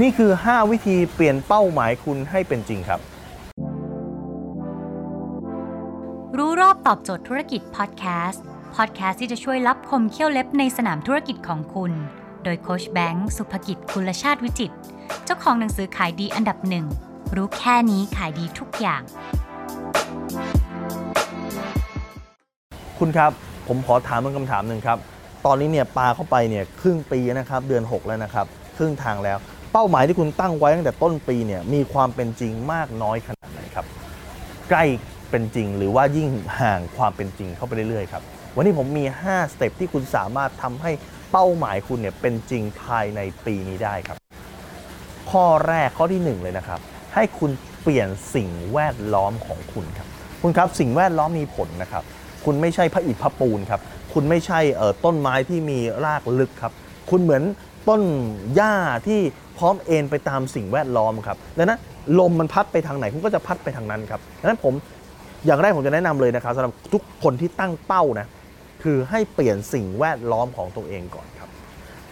[0.00, 3.00] นี่คือ 5 วิธีเปลี่ยนเป้าหมายคุณให้เป็นจริงครับ
[6.36, 8.42] รู้รอบตอบโจทย์ธุรกิจพอดแคสต์
[8.76, 11.92] พอดแคสต์ที่จะช่วยรับคมเขี้ยวเล็บในสนามธุรกิจของคุณ
[12.44, 14.76] โดยโคชแบงค์สุภกิจคุลชาติวิจิตร
[15.24, 16.86] เจ้าของหนังสือขายดีอันดับหนึ่ง
[17.36, 19.02] รู้แค่นี้ขายดีทุกอย่าง
[22.98, 23.30] คุณครับ
[23.68, 24.98] ผมขอถามเป็นคำถามหนึ่งครับ
[25.46, 28.46] ตอนนี้เนี่ยปาเข้าไปเนี่ยครึ่งปีนะครับ เดือน 6 แล้วนะครับ
[28.76, 29.38] ครึ่งทางแล้ว
[29.72, 33.86] เป้าหมายที่คุณตั้งไว้ตั้งแต่ต้นปีเนี่ยมีความเป็นจริงมากน้อยขนาดไหนครับ
[34.70, 34.84] ใกล้
[35.30, 36.28] เป็นจริงหรือว่ายิ่ง
[36.60, 38.22] ห่างความเป็นจริงเข้าไปเรื่อยๆครับ
[38.56, 40.90] วันนี้ผมมี 5 สเต็ปที่คุณสามารถทำให้
[41.32, 44.16] เป้าหมายคุณเนี่ยเป็นจริงภายในปีนี้ได้ครับ
[45.30, 46.80] ข้อแรกข้อที่หนึ่งเลยนะครับ
[47.14, 47.50] ให้คุณ
[47.82, 50.08] เปลี่ยนสิ่งแวดล้อมของคุณครับ
[50.42, 52.04] คุณครับสิ่งแวดล้อมมีผลนะครับ
[52.44, 53.80] คุณไม่ใช่พระอิฐพระปูนครับ
[54.12, 56.72] คุณไม่ใช่เอ่อต้นไม้ที่มีรากลึกครับ
[57.10, 57.42] คุณเหมือน
[57.88, 58.02] ต้น
[58.54, 58.74] หญ้า
[59.06, 59.20] ที่
[59.58, 61.80] พร้อมเอ็นไปตามสิ่งแวดล้อมครับดังนั้น
[62.18, 64.74] ลมมันพัดไปทางไหนคุณก็จะพัดไปทางนั้นครับดังนั้นผม
[65.46, 68.26] อย่างแรกผมจะแนะนำเลยนะครับสำหรับทุกคนที่ตั้งเป้านะ
[68.82, 71.48] คือให้เปลี่ยนสิ่งแวดล้อมของตัวเองก่อนครับ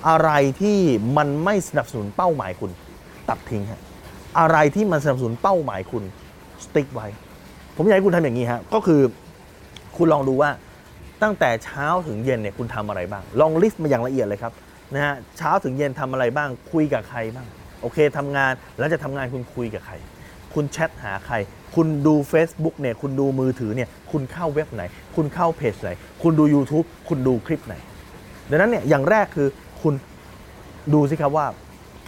[0.08, 0.78] อะไรที่
[1.16, 2.70] มันไม่สนับสนุนเป้าหมายคุณ
[3.28, 3.80] ตัดทิ้งฮะ
[4.38, 6.02] อะไรที่มันสนับสนุนเป้าหมายคุณ
[6.64, 7.06] สติ๊กไว้
[7.77, 9.00] ผมอยากให้คุณทำอย่างนี้ฮะก็คือ
[9.97, 10.50] คุณลองดูว่า
[11.22, 14.52] ตั้งแต่เช้าถึงเย็นเนี่ยคุณทำอะไรบ้าง ลองลิสต์มาอย่างละเอียดเลยครับ
[14.94, 17.46] นะฮะเช้าถึงเย็นทำอะไรบ้างคุยกับใครบ้าง
[17.80, 19.94] โอเคทำงานแล้วจะทำงานคุณคุยกับใคร
[20.55, 21.34] คุณแชทหาใคร
[21.74, 24.82] คุณดู Facebook เนี่ยคุณดูมือถือเนี่ยคุณเข้าเว็บไหน
[25.16, 25.91] คุณเข้าเพจไหน
[26.22, 27.74] คุณดู YouTube คุณดูคลิปไหน
[28.50, 29.48] ดังนั้นเนี่ยอย่างแรกคือ
[29.82, 29.94] คุณ
[30.94, 31.47] ดูสิครับว่า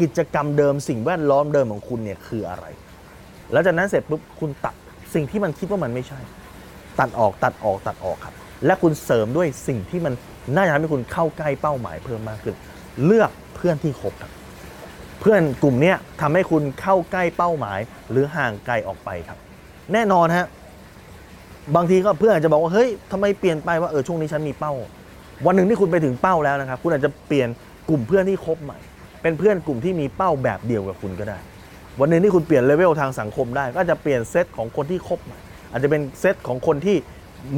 [0.01, 2.65] กิจกรรมเดิมสิ่งแวดล้อมเดิมของคุณเนี่ยคืออะไร
[3.53, 4.75] แล้วจากนั้นเสร็จปุ๊บคุณตัด
[5.15, 6.19] สิ่งที่มันคิดว่ามันไม่ใช่
[6.99, 8.35] ตัดออกตัดออกตัดออกครับ
[8.67, 10.15] และคุณเสริมด้วยสิ่งที่มัน
[10.57, 12.57] น่าจะทำให้คุณเข้าใกล้เป้าหมายเพิ่มมากขึ้น
[13.05, 14.33] เลือกเพื่อนที่คบครับ
[15.21, 17.79] เพื่อนกลุ่มนี้ทำให้คุณเข้าใกล้เป้าหมาย
[18.11, 19.39] หรือห่างไกลออกไปครับ
[19.93, 20.47] แน่นอนฮะ
[21.77, 24.73] บางทีก็เพื่อนอาจจะบอกว่าเฮ้ยทำไมเปลี่ยนไปว่าเออช่วงนี้ฉันมีเป้า
[25.47, 27.49] วันหนึ่งที่คุณไปถึงเป้าแล้วนะครับ คุณอาจจะเปลี่ยน
[27.89, 28.79] กลุ่มเพื่อนที่คบใหม่
[29.23, 31.39] เป็นเพื่อนกลุ่มที่มีเป้าแบบเดียวกับคุณก็ได้
[32.01, 35.39] วันหนึ่งที่คุณเปลี่ยนเลเวลทางสังคมได้ ก็จะเปลี่ยนเซตของคนที่คบใหม่
[35.73, 36.97] อาจจะเป็นเซตของคนที่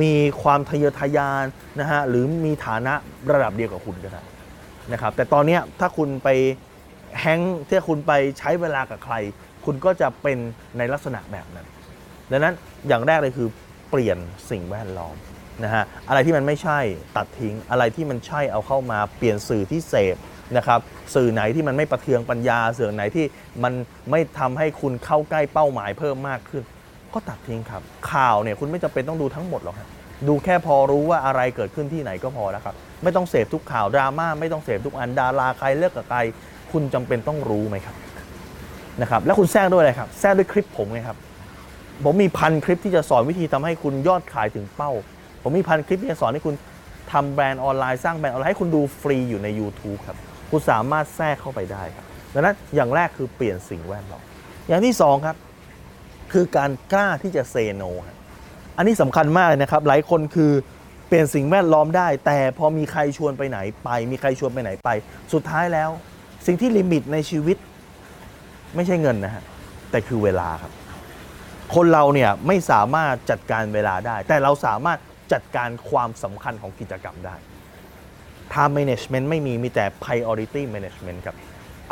[0.03, 1.45] มีความทะเยอทะยาน
[1.81, 2.95] นะฮะหรือมีฐานะ
[3.33, 4.23] ระดับเดียวกับคุณก็ได้
[4.93, 6.29] นะครับแต่ตอนนี้ถ้าคุณไป
[7.21, 9.15] แฮงค์ที่คุณไปใช้เวลากับใคร
[9.65, 10.39] คุณก็จะเป็น
[10.79, 11.67] ในลักษณะแบบนั้น
[12.31, 12.55] ดังนั้น
[12.89, 13.49] อย่างแรกเลยคือ
[13.91, 14.19] เปลี่ยน
[14.51, 15.17] สิ่งแวดล้อม
[15.65, 16.79] นะฮะอะไรที่มันไม่ใช่
[17.17, 20.17] ตัดทิ้ง อะไรที่มันใช่เอาเข้ามาเปลี่ยนสื่อที่เสพ
[20.57, 20.81] นะครับ
[21.15, 23.27] สื่อไหนที่มันไม่ประเทืองปัญญาสื่อไหนที่
[23.65, 23.73] มัน
[24.11, 26.63] ไม่ทำให้คุณเข้าใกล้เป้าหมายเพิ่มมากขึ้น
[27.15, 27.83] ก็ตัดทิ้งครับ
[28.13, 29.89] ข่าวเนี่ยคุณไม่จำเป็นต้องดูทั้งหมดหรอกครับ
[30.29, 36.19] ดูแค่พอรู้ว่าอะไรเกิดขึ้นที่ไหนก็พอแล้วครับ ไม่ต้องเสพทุกข่าวดราม่าไม่ต้องเสพทุกอันดาราใครเลิกกับใคร
[36.73, 37.97] คุณจำเป็นต้องรู้ไหมครับ
[39.01, 41.17] นะครับ แล้วคุณแทรกด้วยอะไรครับแทรกด้วยคลิปผมไงครับ
[42.05, 44.93] ผมมีพันคลิปที่จะสอนวิธีทำให้คุณยอดขายถึงเป้า
[45.43, 46.55] ผมมีพันคลิปที่จะสอนให้คุณ
[47.13, 50.19] ทำแบรนด์ออนไลน์สร้างแบรนด์ออนไลน์ให้คุณดูฟรีอยู่ใน YouTube ครับ
[50.51, 54.23] คุณสามารถแทรกเข้าไปได้ครับดังนั้นอย่างแรกคือเปลี่ยนสิ่งแวดล้อม
[54.69, 55.37] อย่างที่สองครับ
[56.33, 57.83] คือการกล้าที่จะ say no
[58.77, 60.53] อันนี้สำคัญมากนะครับ หลายคนคือ
[61.09, 64.89] เปลี่ยนสิ่งแวดล้อมได้ แต่พอมีใครชวนไปไหนไป มีใครชวนไปไหนไป
[65.33, 65.91] สุดท้ายแล้ว
[66.47, 67.57] สิ่งที่ลิมิตในชีวิต
[68.75, 69.45] ไม่ใช่เงินนะฮะ
[69.91, 70.73] แต่คือเวลาครับ
[71.75, 74.99] คนเราเนี่ยไม่สามารถจัดการเวลาได้ แต่เราสามารถ
[75.33, 77.37] จัดการความสำคัญของกิจกรรมได้
[78.53, 81.37] time management ไม่มีมีแต่ priority management ครับ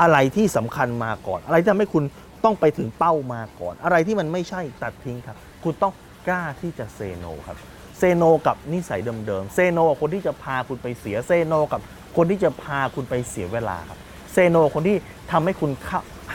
[0.03, 2.05] อะไรที่สำคัญมาก่อน อะไรที่ทำให้คุณ
[2.45, 5.93] ต้องไปถึงเป้ามาก่อน อะไรที่มันไม่ใช่ตัดทิ้งครับ คุณต้อง
[6.29, 7.57] กล้าที่จะเซโนครับ
[7.99, 11.81] เซโนกับนิสัยเดิมๆ say no กับคนที่จะพาคุณไปเสีย say no กับ
[12.17, 13.99] คนที่จะพาคุณไปเสียเวลาครับ
[14.33, 14.97] say no คนที่
[15.33, 15.71] ทำให้คุณ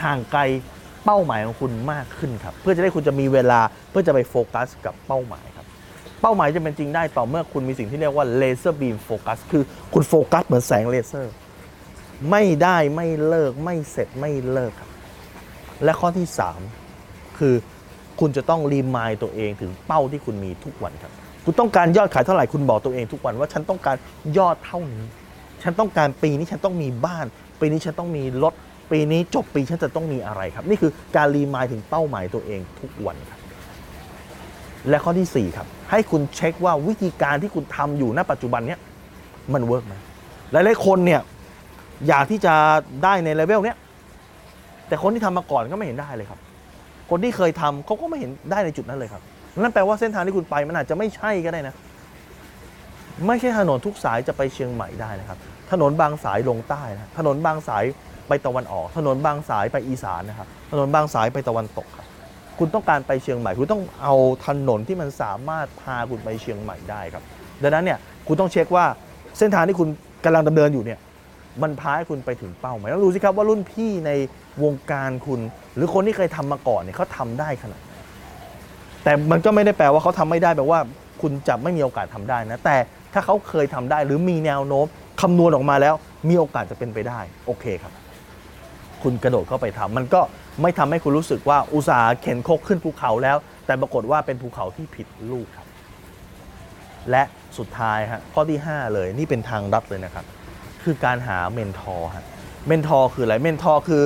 [0.02, 0.42] ห่างไกล
[1.04, 3.60] เป้าหมายของคุณมากขึ้นครับ เพื่อจะได้คุณจะมีเวลา
[3.90, 5.66] เพื่อจะไปโฟกัสกับเป้าหมายครับ
[6.22, 9.62] เป้าหมายจะเป็นจริงได้ต่อเมื่อคุณมีสิ่งที่เรียกว่า laser beam focus คือ
[9.94, 11.32] คุณโฟกัสเหมือนแสงเลเซอร์
[12.30, 14.90] ไม่ได้ไม่เลิกไม่เสร็จไม่เลิกครับ
[15.84, 16.26] และข้อที่
[16.82, 17.54] 3 คือ
[18.20, 21.12] คุณจะต้อง remind ตัวเองถึงเป้าที่คุณมีทุกวันครับ
[21.44, 23.96] คุณต้องการยอดขายเท่าไหร่คุณบอกตัวเองทุกวันว่าฉันต้องการ
[24.38, 25.04] ยอดเท่านี้
[25.62, 27.26] ฉันต้องการปีนี้ฉันต้องมีบ้าน
[27.60, 28.54] ปีนี้ฉันต้องมีรถ
[28.92, 33.40] ปีนี้จบปีฉันจะต้องมีอะไรครับ นี่คือการ remind ถึงเป้าหมายตัวเองทุกวันครับ
[34.88, 38.80] และข้อที่ 4 ครับ ให้คุณเช็คว่าวิธีการที่คุณทำอยู่ณปัจจุบันเนี้ย
[39.52, 39.94] มัน work ไหม
[40.52, 41.20] หลายๆคนเนี่ย
[42.08, 42.54] อยากที่จะ
[43.04, 43.76] ได้ในเลเวลเนี้ย
[44.88, 46.40] แต่คนที่ทำมาก่อนก็ไม่เห็นได้เลยครับ
[47.10, 49.22] คนที่เคยทำเขาก็ไม่เห็นได้ในจุดนั้นเลยครับ
[49.62, 51.74] นั่นแปลว่าเส้นทางที่คุณไปมันอาจจะไม่ใช่ก็ได้นะ
[53.26, 55.38] ไม่ใช่ถนนทุกสายจะไปเชียงใหม่ได้นะครับ
[55.72, 57.84] ถนนบางสายลงใต้นะถนนบางสาย
[58.28, 62.06] ไปตะวันออก ถนนบางสายไปอีสานนะครับ ถนนบางสายไปตะวันตกครับ
[62.58, 64.14] คุณต้องการไปเชียงใหม่ คุณต้องเอา
[64.46, 67.22] ถนนที่มันสามารถพาคุณไปเชียงใหม่ได้ครับ
[67.62, 68.84] ดังนั้นเนี่ยคุณต้องเช็คว่า
[69.38, 69.88] เส้นทางที่คุณ
[70.24, 70.98] กำลังดำเนินอยู่เนี่ย
[71.62, 74.10] มันพาให้คุณไปถึงเป้าหมายต้องดูสิครับว่ารุ่นพี่ใน
[74.64, 75.40] วงการคุณ
[75.76, 77.92] หรือคนที่เคยทำมาก่อนเนี่ยเขาทำได้ขนาดไหน
[79.04, 80.80] แต่มันก็ไม่ได้แปลว่าเขาทำไม่ได้แปลว่า
[81.22, 82.76] คุณจะไม่มีโอกาสทำได้นะ แต่
[83.12, 84.86] ถ้าเขาเคยทำได้หรือมีแนวโน้ม
[85.20, 85.94] คำนวณออกมาแล้ว
[86.28, 87.92] มีโอกาสจะเป็นไปได้โอเคครับ
[89.02, 90.20] คุณกระโดดเข้าไปทำมันก็
[90.62, 93.36] ไม่ทำให้คุณรู้สึกว่าอุตสาห์เข็นคกขึ้นภูเขาแล้ว
[93.66, 95.66] แต่ปรากฏว่าเป็นภูเขาที่ผิดลูกครับ
[97.10, 97.22] และ
[97.58, 100.24] สุดท้ายฮะข้อที่ 5 เลยนี่เป็นทางลัดเลยนะครับ
[100.88, 102.26] คือการหา mentor ฮะ
[102.66, 104.02] mentor คืออะไร mentor คือ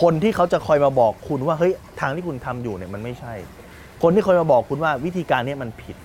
[0.00, 3.34] คนที่เขาจะคอยมาบอกคุณว่าเฮ้ยทางที่คุณทำอยู่เนี่ยมันไม่ใช่
[4.02, 5.96] คนที่คอยมาบอกคุณว่าวิธีการนี้มันผิด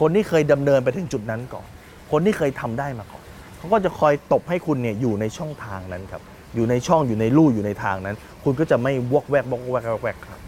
[0.00, 1.66] คนที่เคยดำเนินไปถึงจุดนั้นก่อน
[2.10, 3.22] คนที่เคยทำได้มาก่อน
[3.58, 6.22] เขาก็จะคอยตบให้คุณเนี่ยอยู่ในช่องทางนั้นครับ
[6.54, 10.40] อยู่ในช่องอยู่ในลู่อยู่ในทางนั้น คุณก็จะไม่วอกแวกวอกแวกวอกแวกครับ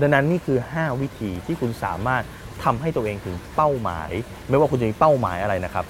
[0.00, 2.22] ดังนั้นนี่คือ 5 วิธีที่คุณสามารถ
[2.64, 4.10] ทำให้ตัวเองถึงเป้าหมาย
[4.48, 5.84] ไม่ว่าคุณจะมีเป้าหมายอะไรนะครับ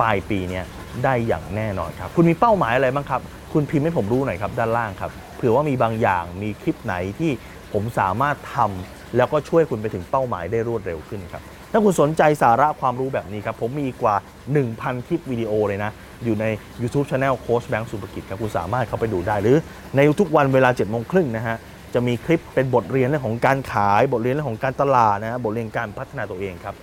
[0.00, 0.64] ปลายปีเนี่ย
[1.04, 3.20] ได้อย่างแน่นอนครับ คุณมีเป้าหมายอะไรบ้างครับ
[3.52, 7.30] คุณพิมพ์ให้ผมรู้หน่อยครับด้านล่างครับ เผื่อว่ามีบางอย่างมีคลิปไหนที่
[7.72, 11.42] ผมสามารถทำแล้วก็ช่วยคุณไปถึงเป้าหมายได้รวดเร็วขึ้นครับ
[11.72, 14.16] ถ้าคุณสนใจสาระความรู้แบบนี้ครับ ผมมีกว่า
[14.60, 15.90] 1,000 คลิปวิดีโอเลยนะ
[16.24, 16.44] อยู่ใน
[16.80, 19.56] YouTube Channel โค้ชแบงค์สุภกิจครับคุณสามารถเข้าไปดูได้หรือ
[19.96, 21.56] ในทุกวันเวลา7โมงครึ่งนะฮะ
[21.94, 26.74] จะมีคลิปเป็นบทเรียนเรื่องของการขาย บทเรียนเรื่องของการตลาดนะฮะบทเรียนการพัฒนาตัวเองครับ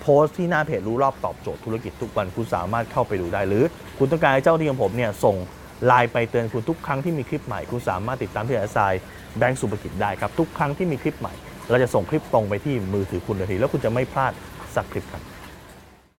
[0.00, 3.64] โพสต์ที่หน้าเพจรู้รอบตอบโจทย์ธุรกิจทุกวันคุณสามารถเข้าไปดูได้ หรือ
[3.98, 5.36] คุณต้องการให้เจ้าหน้าที่ของผมเนี่ยส่ง
[5.86, 8.78] ไลน์ไปเตือนคุณทุกครั้งที่มีคลิปใหม่ คุณสามารถติดตามที่แอสไซ
[9.38, 11.34] แบงก์สุภกิจได้ครับ ทุกครั้งที่มีคลิปใหม่
[11.70, 14.32] เราจะส่งคลิปตรงไปที่มือถือคุณทันทีแล้วคุณจะไม่พลาด
[14.74, 15.22] สักคลิปครับ